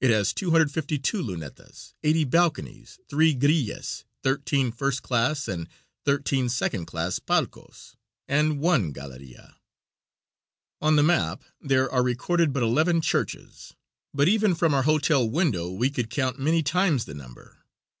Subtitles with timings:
[0.00, 5.68] It has 252 lunetas, eighty balconies, three grilles, thirteen first class and
[6.04, 7.94] thirteen second class palcos,
[8.26, 9.58] and one galeria.
[10.82, 13.72] On the map there are recorded but eleven churches,
[14.12, 17.58] but even from our hotel window we could count many times the number.